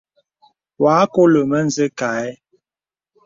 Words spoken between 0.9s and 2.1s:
a nkɔlə mə zə̀ kâ